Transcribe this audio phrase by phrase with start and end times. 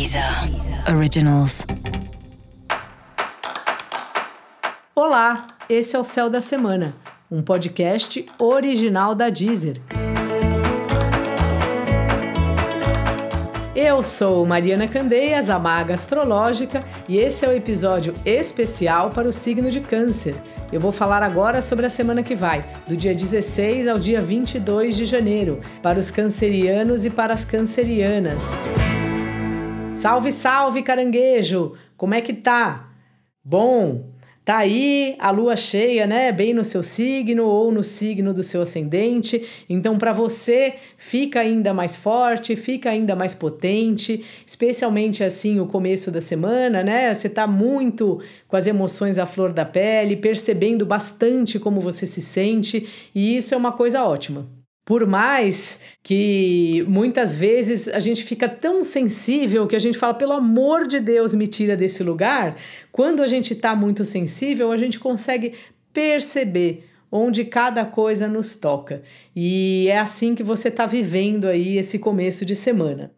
[0.00, 0.24] Deezer
[0.96, 1.66] Originals.
[4.94, 6.94] Olá, esse é o Céu da Semana,
[7.30, 9.78] um podcast original da Deezer.
[13.76, 19.32] Eu sou Mariana Candeias, a maga astrológica, e esse é o episódio especial para o
[19.34, 20.34] signo de Câncer.
[20.72, 24.96] Eu vou falar agora sobre a semana que vai, do dia 16 ao dia 22
[24.96, 28.56] de janeiro, para os cancerianos e para as cancerianas.
[29.94, 31.74] Salve, salve, caranguejo!
[31.96, 32.88] Como é que tá?
[33.44, 34.12] Bom,
[34.44, 36.32] tá aí a lua cheia, né?
[36.32, 39.46] Bem no seu signo ou no signo do seu ascendente.
[39.68, 46.10] Então, para você, fica ainda mais forte, fica ainda mais potente, especialmente assim o começo
[46.10, 47.12] da semana, né?
[47.12, 52.22] Você tá muito com as emoções à flor da pele, percebendo bastante como você se
[52.22, 54.59] sente, e isso é uma coisa ótima.
[54.90, 60.32] Por mais que muitas vezes a gente fica tão sensível que a gente fala, pelo
[60.32, 62.56] amor de Deus, me tira desse lugar.
[62.90, 65.54] Quando a gente está muito sensível, a gente consegue
[65.92, 69.02] perceber onde cada coisa nos toca.
[69.34, 73.12] E é assim que você está vivendo aí esse começo de semana.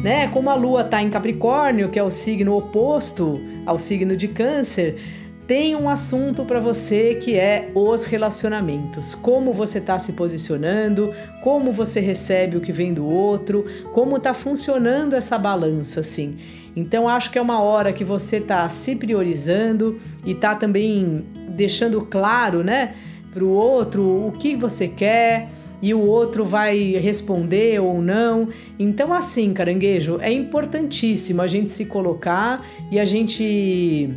[0.00, 0.28] Né?
[0.28, 5.23] Como a lua está em Capricórnio, que é o signo oposto ao signo de Câncer,
[5.46, 9.14] tem um assunto para você que é os relacionamentos.
[9.14, 14.32] Como você está se posicionando, como você recebe o que vem do outro, como está
[14.32, 16.38] funcionando essa balança, assim.
[16.74, 22.00] Então acho que é uma hora que você está se priorizando e está também deixando
[22.02, 22.94] claro, né,
[23.32, 25.48] para o outro o que você quer
[25.82, 28.48] e o outro vai responder ou não.
[28.78, 34.08] Então, assim, caranguejo, é importantíssimo a gente se colocar e a gente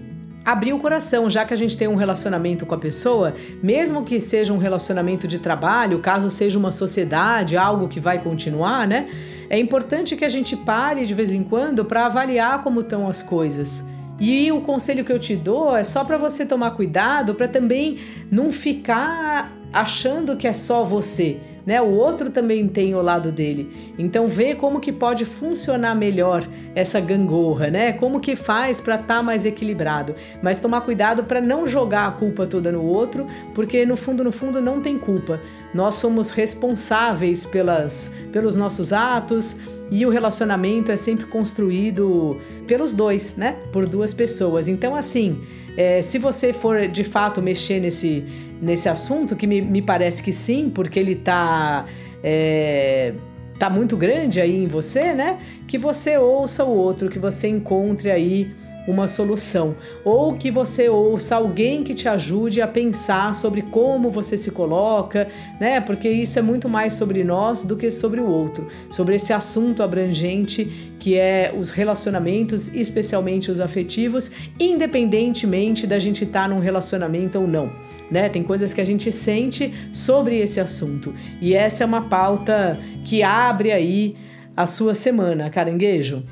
[0.47, 4.17] abrir o coração, já que a gente tem um relacionamento com a pessoa, mesmo que
[4.17, 9.09] seja um relacionamento de trabalho, caso seja uma sociedade, algo que vai continuar, né?
[9.49, 13.21] É importante que a gente pare de vez em quando para avaliar como estão as
[13.21, 13.83] coisas.
[14.21, 17.97] E o conselho que eu te dou é só para você tomar cuidado para também
[18.31, 21.81] não ficar achando que é só você né?
[21.81, 23.91] O outro também tem o lado dele.
[23.99, 27.91] Então vê como que pode funcionar melhor essa gangorra, né?
[27.91, 30.15] Como que faz para estar tá mais equilibrado.
[30.41, 34.31] Mas tomar cuidado para não jogar a culpa toda no outro, porque no fundo, no
[34.31, 35.41] fundo não tem culpa.
[35.73, 39.57] Nós somos responsáveis pelas, pelos nossos atos,
[39.91, 43.57] e o relacionamento é sempre construído pelos dois, né?
[43.71, 44.67] Por duas pessoas.
[44.67, 45.41] Então, assim,
[45.77, 48.25] é, se você for de fato mexer nesse,
[48.61, 51.85] nesse assunto, que me, me parece que sim, porque ele tá.
[52.23, 53.13] É,
[53.57, 55.39] tá muito grande aí em você, né?
[55.67, 58.51] Que você ouça o outro, que você encontre aí
[58.87, 64.37] uma solução, ou que você ouça alguém que te ajude a pensar sobre como você
[64.37, 65.27] se coloca,
[65.59, 65.81] né?
[65.81, 69.83] Porque isso é muito mais sobre nós do que sobre o outro, sobre esse assunto
[69.83, 77.39] abrangente que é os relacionamentos, especialmente os afetivos, independentemente da gente estar tá num relacionamento
[77.39, 77.69] ou não.
[78.09, 78.29] Né?
[78.29, 81.13] Tem coisas que a gente sente sobre esse assunto.
[81.41, 84.15] E essa é uma pauta que abre aí
[84.55, 86.23] a sua semana, caranguejo.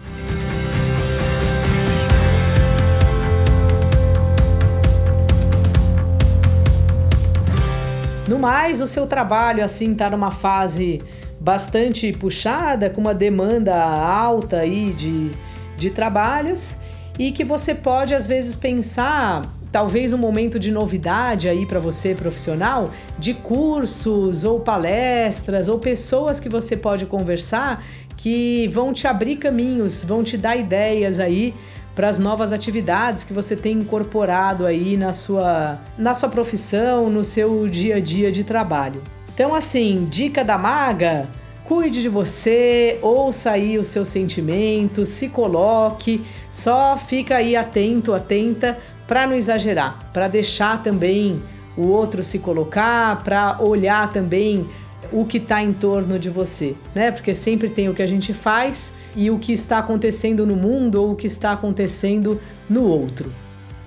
[8.28, 11.00] No mais, o seu trabalho assim está numa fase
[11.40, 15.31] bastante puxada, com uma demanda alta aí de,
[15.78, 16.78] de trabalhos
[17.19, 22.16] e que você pode às vezes pensar talvez um momento de novidade aí para você
[22.16, 27.84] profissional, de cursos ou palestras ou pessoas que você pode conversar
[28.16, 31.53] que vão te abrir caminhos, vão te dar ideias aí
[31.95, 37.23] para as novas atividades que você tem incorporado aí na sua, na sua profissão, no
[37.23, 39.01] seu dia a dia de trabalho.
[39.33, 41.29] Então, assim, dica da maga:
[41.63, 48.78] cuide de você, ouça aí os seus sentimentos, se coloque, só fica aí atento, atenta
[49.07, 51.41] para não exagerar, para deixar também
[51.78, 54.67] o outro se colocar, para olhar também
[55.16, 57.09] o que está em torno de você, né?
[57.09, 61.02] Porque sempre tem o que a gente faz e o que está acontecendo no mundo
[61.02, 62.40] ou o que está acontecendo
[62.70, 63.32] no outro.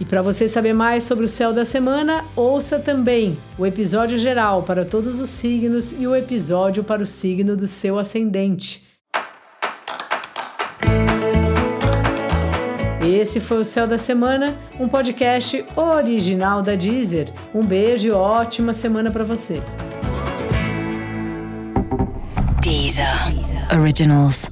[0.01, 4.63] E para você saber mais sobre o céu da semana, ouça também o episódio geral
[4.63, 8.89] para todos os signos e o episódio para o signo do seu ascendente.
[13.03, 17.29] Esse foi o Céu da Semana, um podcast original da Deezer.
[17.55, 19.61] Um beijo e ótima semana para você.
[22.89, 23.69] Deezer.
[23.71, 24.49] Originals.